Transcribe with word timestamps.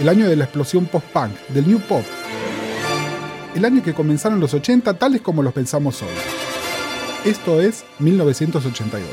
El 0.00 0.08
año 0.08 0.28
de 0.28 0.36
la 0.36 0.44
explosión 0.44 0.86
post-punk, 0.86 1.32
del 1.48 1.68
new 1.68 1.80
pop. 1.80 2.02
El 3.54 3.64
año 3.64 3.82
que 3.82 3.94
comenzaron 3.94 4.40
los 4.40 4.54
80 4.54 4.94
tales 4.94 5.20
como 5.20 5.42
los 5.42 5.52
pensamos 5.52 6.02
hoy. 6.02 6.08
Esto 7.24 7.60
es 7.60 7.84
1982. 7.98 9.08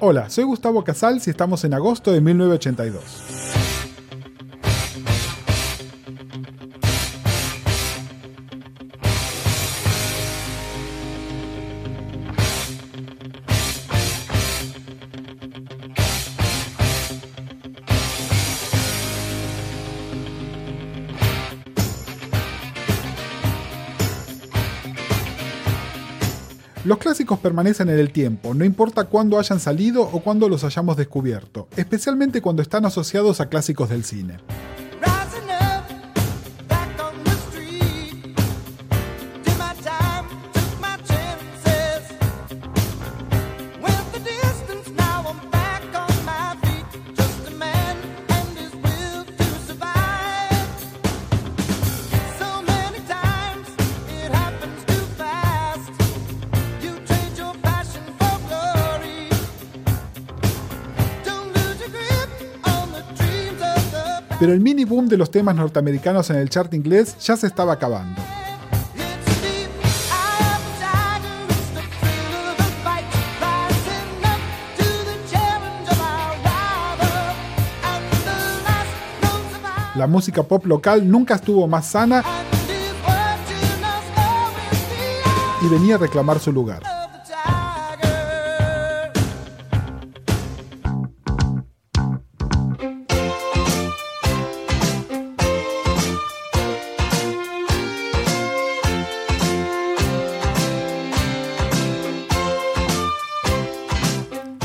Hola, 0.00 0.30
soy 0.30 0.44
Gustavo 0.44 0.84
Casals 0.84 1.26
y 1.26 1.30
estamos 1.30 1.64
en 1.64 1.74
agosto 1.74 2.12
de 2.12 2.20
1982. 2.20 3.37
Permanecen 27.36 27.90
en 27.90 27.98
el 27.98 28.10
tiempo, 28.10 28.54
no 28.54 28.64
importa 28.64 29.04
cuándo 29.04 29.38
hayan 29.38 29.60
salido 29.60 30.02
o 30.02 30.20
cuándo 30.20 30.48
los 30.48 30.64
hayamos 30.64 30.96
descubierto, 30.96 31.68
especialmente 31.76 32.40
cuando 32.40 32.62
están 32.62 32.86
asociados 32.86 33.40
a 33.40 33.48
clásicos 33.48 33.90
del 33.90 34.04
cine. 34.04 34.38
Pero 64.48 64.56
el 64.56 64.62
mini 64.62 64.86
boom 64.86 65.10
de 65.10 65.18
los 65.18 65.30
temas 65.30 65.54
norteamericanos 65.56 66.30
en 66.30 66.36
el 66.36 66.48
chart 66.48 66.72
inglés 66.72 67.18
ya 67.18 67.36
se 67.36 67.46
estaba 67.46 67.74
acabando. 67.74 68.18
La 79.96 80.06
música 80.06 80.42
pop 80.42 80.64
local 80.64 81.10
nunca 81.10 81.34
estuvo 81.34 81.68
más 81.68 81.84
sana 81.84 82.24
y 85.60 85.68
venía 85.68 85.96
a 85.96 85.98
reclamar 85.98 86.38
su 86.38 86.52
lugar. 86.52 86.97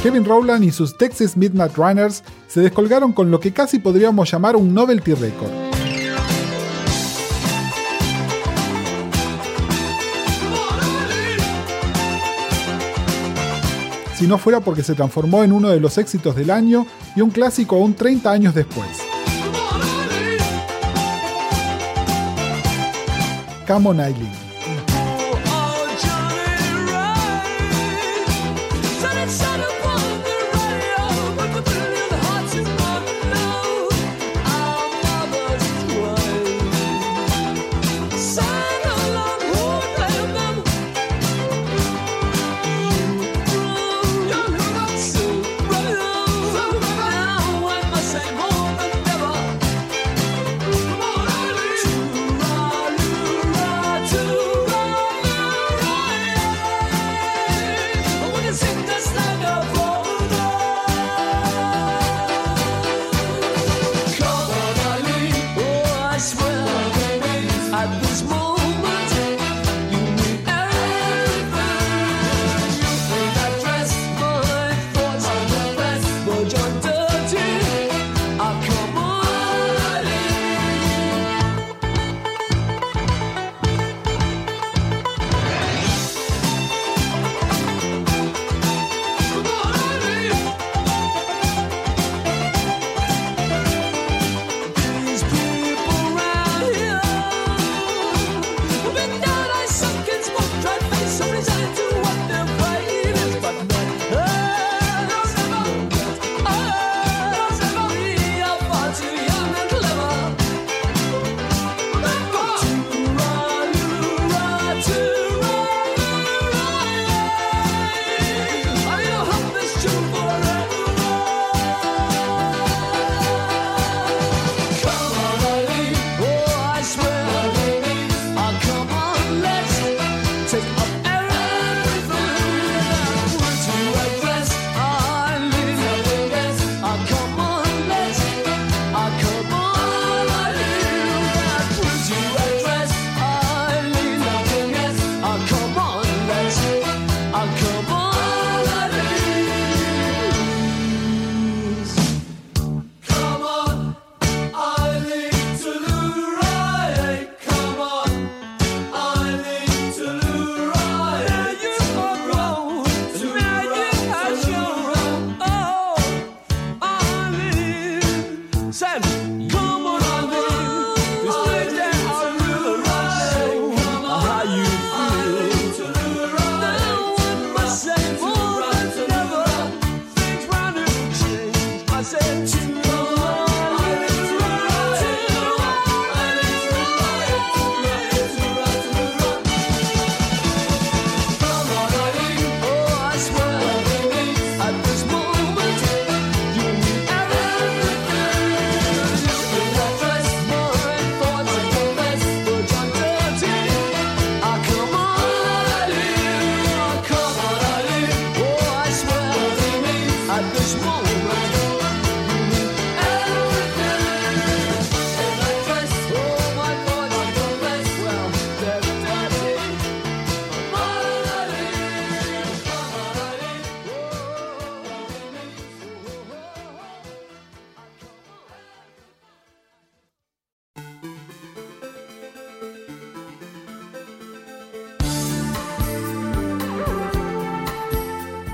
Kevin 0.04 0.26
Rowland 0.26 0.66
y 0.66 0.72
sus 0.74 0.98
Texas 0.98 1.38
Midnight 1.38 1.78
Runners 1.78 2.26
se 2.50 2.60
descolgaron 2.60 3.14
con 3.14 3.32
lo 3.32 3.40
que 3.40 3.54
casi 3.54 3.80
podríamos 3.80 4.30
llamar 4.30 4.58
un 4.58 4.74
novelty 4.74 5.14
record. 5.14 5.50
Si 14.18 14.28
no 14.28 14.38
fuera 14.38 14.60
porque 14.60 14.84
se 14.84 14.94
transformó 14.94 15.42
en 15.46 15.54
uno 15.54 15.70
de 15.70 15.80
los 15.80 15.98
éxitos 15.98 16.36
del 16.36 16.52
año 16.52 16.86
y 17.16 17.22
un 17.22 17.30
clásico 17.30 17.78
aún 17.78 17.94
30 17.94 18.30
años 18.30 18.54
después. 18.54 18.90
Come 23.66 23.88
on. 23.88 24.43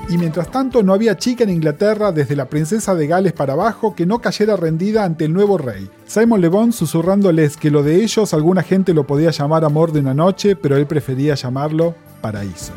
Y 0.09 0.17
mientras 0.17 0.49
tanto 0.49 0.81
no 0.81 0.93
había 0.93 1.17
chica 1.17 1.43
en 1.43 1.51
Inglaterra 1.51 2.11
desde 2.11 2.35
la 2.35 2.49
princesa 2.49 2.95
de 2.95 3.05
Gales 3.05 3.33
para 3.33 3.53
abajo 3.53 3.93
que 3.93 4.07
no 4.07 4.19
cayera 4.19 4.55
rendida 4.55 5.03
ante 5.03 5.25
el 5.25 5.33
nuevo 5.33 5.59
rey. 5.59 5.87
Simon 6.07 6.41
Le 6.41 6.47
Bon 6.47 6.73
susurrándoles 6.73 7.57
que 7.57 7.69
lo 7.69 7.83
de 7.83 8.03
ellos 8.03 8.33
alguna 8.33 8.63
gente 8.63 8.95
lo 8.95 9.05
podía 9.05 9.29
llamar 9.29 9.63
amor 9.63 9.91
de 9.91 9.99
una 9.99 10.15
noche, 10.15 10.55
pero 10.55 10.77
él 10.77 10.87
prefería 10.87 11.35
llamarlo 11.35 11.93
paraíso. 12.21 12.73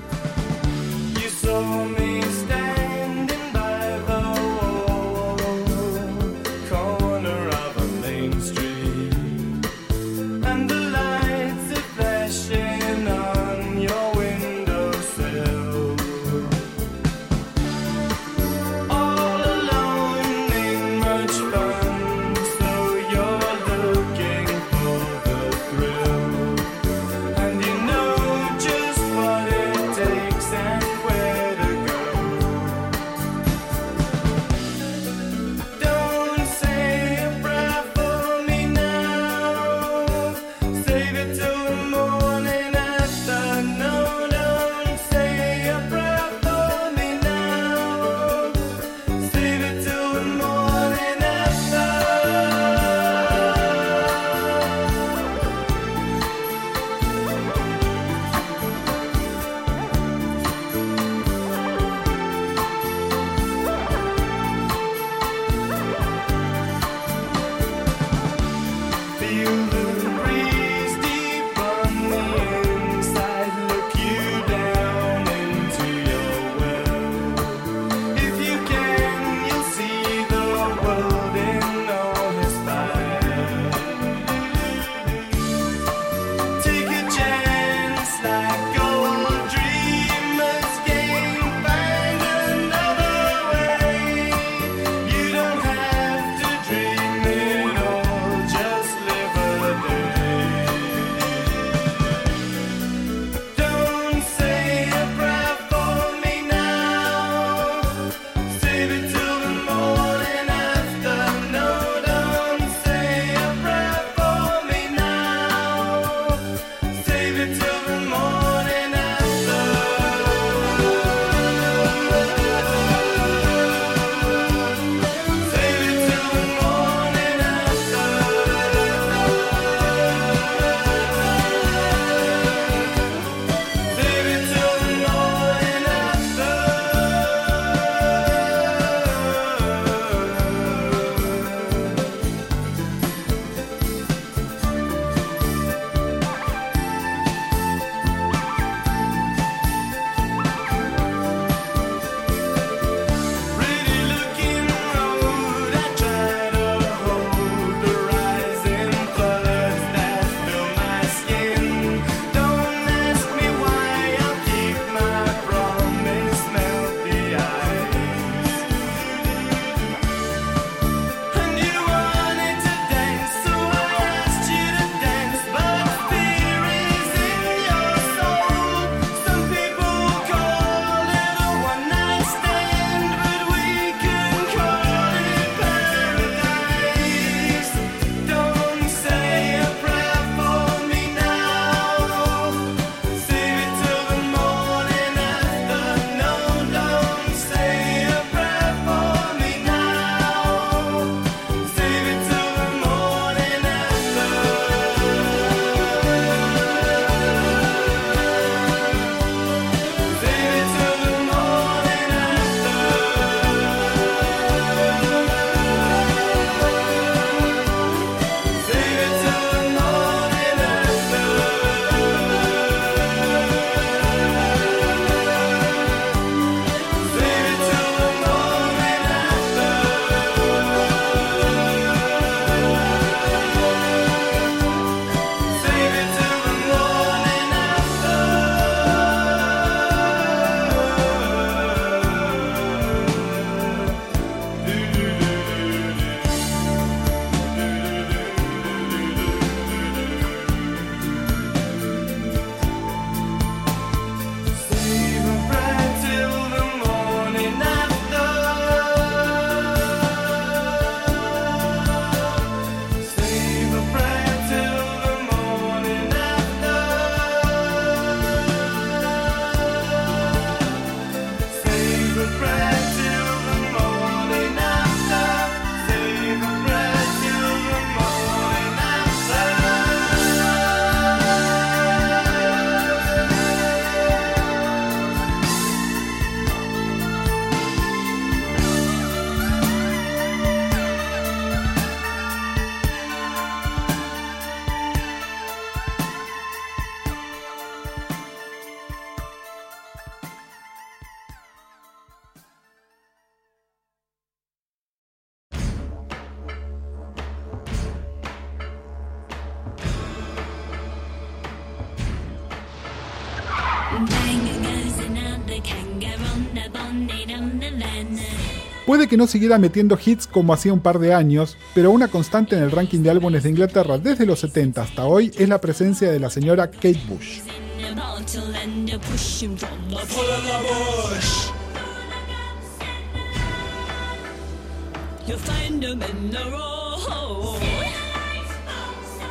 Puede 318.92 319.08
que 319.08 319.16
no 319.16 319.26
siguiera 319.26 319.56
metiendo 319.56 319.98
hits 320.04 320.26
como 320.26 320.52
hacía 320.52 320.70
un 320.70 320.80
par 320.80 320.98
de 320.98 321.14
años, 321.14 321.56
pero 321.74 321.90
una 321.90 322.08
constante 322.08 322.58
en 322.58 322.62
el 322.62 322.70
ranking 322.70 323.00
de 323.00 323.08
álbumes 323.08 323.42
de 323.42 323.48
Inglaterra 323.48 323.96
desde 323.96 324.26
los 324.26 324.40
70 324.40 324.82
hasta 324.82 325.06
hoy 325.06 325.32
es 325.38 325.48
la 325.48 325.62
presencia 325.62 326.12
de 326.12 326.20
la 326.20 326.28
señora 326.28 326.70
Kate 326.70 327.00
Bush. 327.08 327.40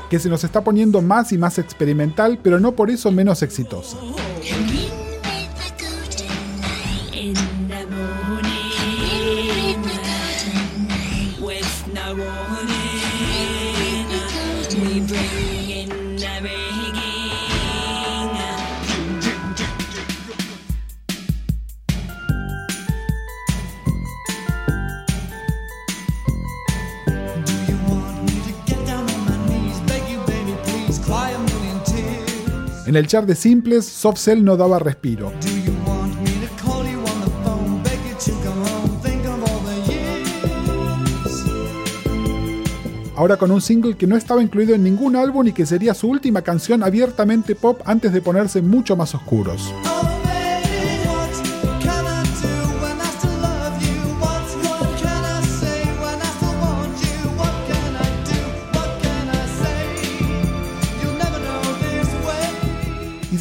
Que 0.09 0.19
se 0.19 0.27
nos 0.29 0.43
está 0.43 0.63
poniendo 0.63 1.03
más 1.03 1.31
y 1.33 1.37
más 1.37 1.59
experimental, 1.59 2.39
pero 2.41 2.59
no 2.59 2.71
por 2.71 2.89
eso 2.89 3.11
menos 3.11 3.43
exitosa. 3.43 3.97
En 32.91 32.97
el 32.97 33.07
chart 33.07 33.25
de 33.25 33.35
simples, 33.35 33.85
Soft 33.85 34.19
Cell 34.19 34.43
no 34.43 34.57
daba 34.57 34.77
respiro. 34.77 35.31
Ahora 43.15 43.37
con 43.37 43.51
un 43.51 43.61
single 43.61 43.95
que 43.95 44.07
no 44.07 44.17
estaba 44.17 44.43
incluido 44.43 44.75
en 44.75 44.83
ningún 44.83 45.15
álbum 45.15 45.47
y 45.47 45.53
que 45.53 45.65
sería 45.65 45.93
su 45.93 46.09
última 46.09 46.41
canción 46.41 46.83
abiertamente 46.83 47.55
pop 47.55 47.79
antes 47.85 48.11
de 48.11 48.19
ponerse 48.19 48.61
mucho 48.61 48.97
más 48.97 49.15
oscuros. 49.15 49.73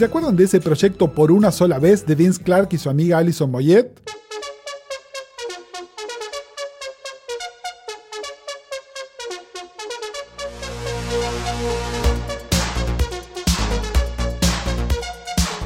Se 0.01 0.07
acuerdan 0.07 0.35
de 0.35 0.45
ese 0.45 0.61
proyecto 0.61 1.13
por 1.13 1.31
una 1.31 1.53
sola 1.53 1.79
vez 1.79 2.07
de 2.07 2.15
Vince 2.15 2.43
Clark 2.43 2.71
y 2.73 2.79
su 2.79 2.89
amiga 2.89 3.19
Alison 3.19 3.51
Moyet? 3.51 4.01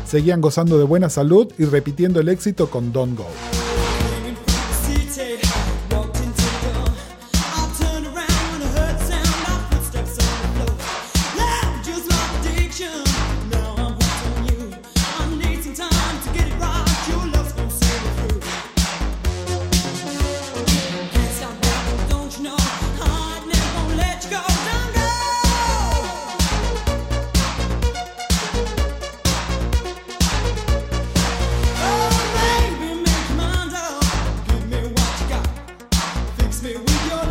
Seguían 0.04 0.40
gozando 0.40 0.78
de 0.78 0.84
buena 0.84 1.08
salud 1.08 1.52
y 1.56 1.66
repitiendo 1.66 2.18
el 2.18 2.28
éxito 2.28 2.68
con 2.68 2.92
Don't 2.92 3.16
Go. 3.16 3.53
me 36.64 36.76
with 36.76 37.10
your 37.10 37.23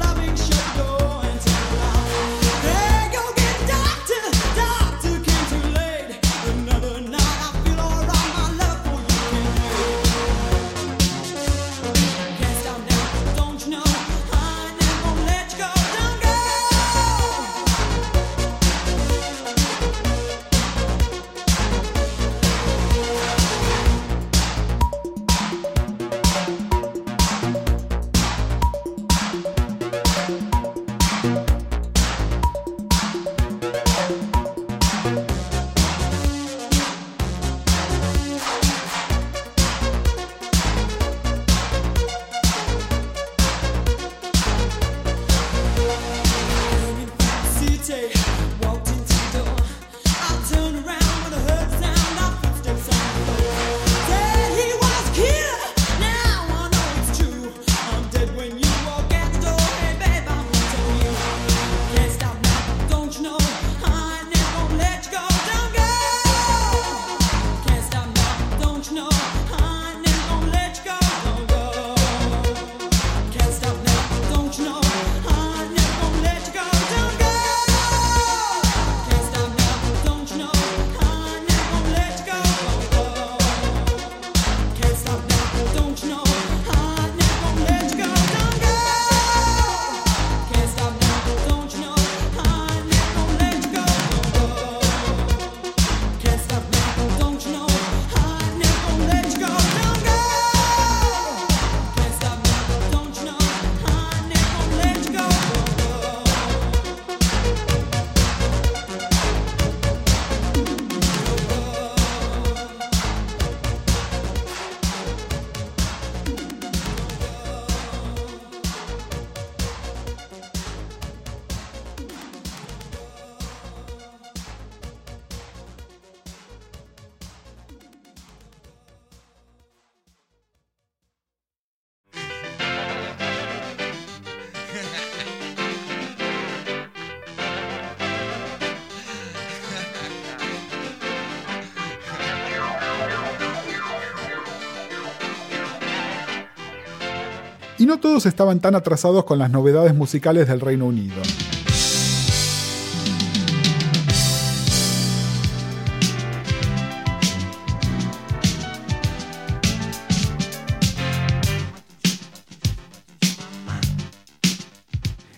y 147.84 147.86
no 147.86 148.00
todos 148.00 148.26
estaban 148.26 148.62
tan 148.62 148.76
atrasados 148.76 149.26
con 149.26 149.40
las 149.40 149.52
novedades 149.52 149.94
musicales 149.94 150.48
del 150.48 150.62
Reino 150.62 150.86
Unido. 150.86 151.22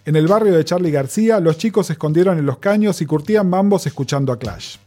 En 0.05 0.15
el 0.15 0.27
barrio 0.27 0.55
de 0.55 0.63
Charlie 0.63 0.91
García, 0.91 1.39
los 1.39 1.57
chicos 1.57 1.87
se 1.87 1.93
escondieron 1.93 2.37
en 2.37 2.45
los 2.45 2.59
caños 2.59 3.01
y 3.01 3.07
curtían 3.07 3.49
mambos 3.49 3.87
escuchando 3.87 4.31
a 4.31 4.37
Clash. 4.37 4.84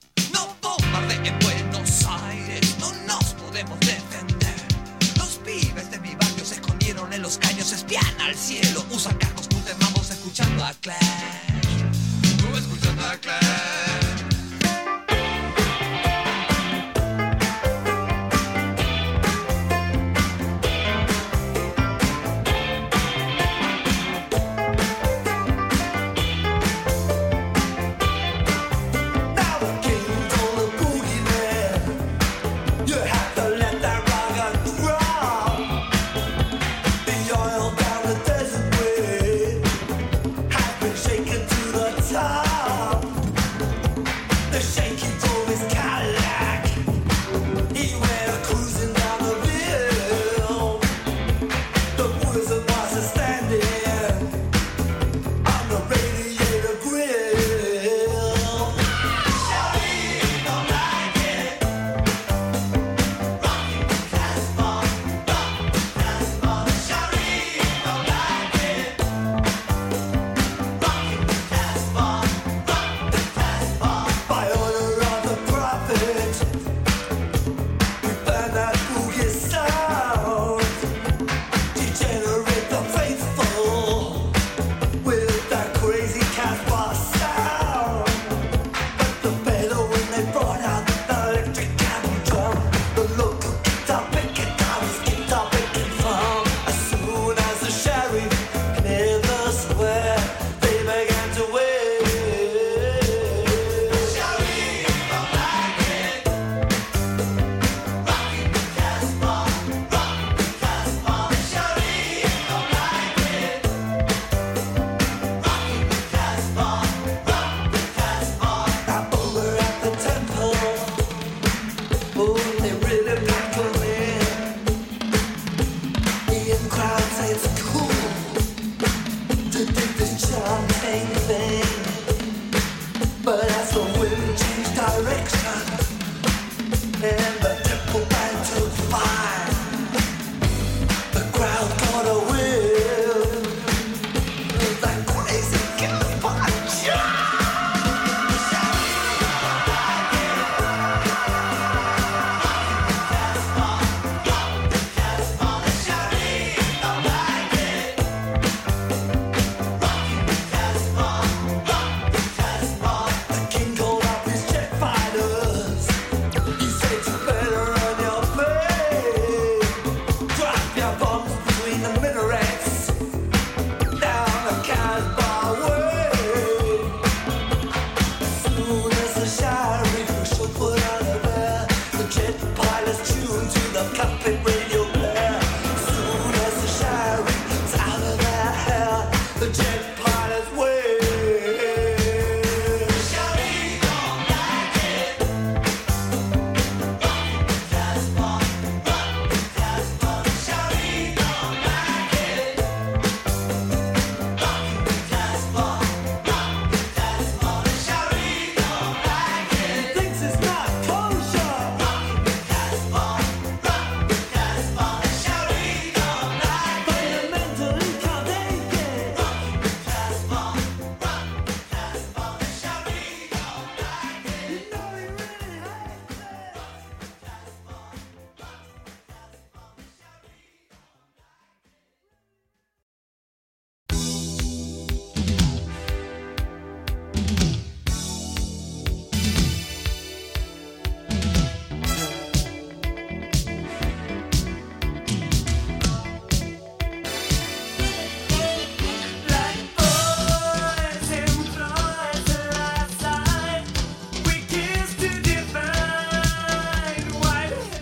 You're 44.59 44.66
shaking. 44.66 45.27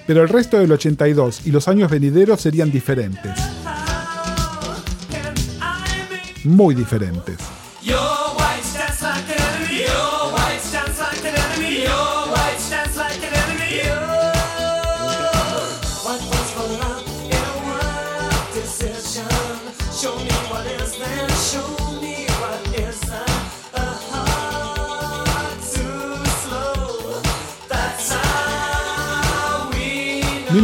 pero 0.06 0.22
el 0.22 0.28
resto 0.28 0.58
del 0.58 0.72
82 0.72 1.46
y 1.46 1.50
los 1.50 1.68
años 1.68 1.90
venideros 1.90 2.40
serían 2.40 2.70
diferentes. 2.70 3.32
Muy 6.44 6.74
diferentes. 6.74 7.38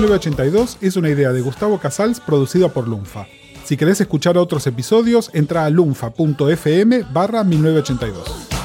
1982 0.02 0.78
es 0.80 0.96
una 0.96 1.10
idea 1.10 1.32
de 1.32 1.40
Gustavo 1.42 1.78
Casals 1.78 2.18
producida 2.18 2.68
por 2.68 2.88
Lunfa. 2.88 3.28
Si 3.62 3.76
querés 3.76 4.00
escuchar 4.00 4.36
otros 4.36 4.66
episodios, 4.66 5.30
entra 5.32 5.64
a 5.64 5.70
lunfa.fm 5.70 7.04
barra 7.12 7.44
1982. 7.44 8.61